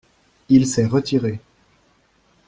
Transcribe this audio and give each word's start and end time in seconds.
Il 0.49 0.65
s’est 0.65 0.87
retiré. 0.87 1.39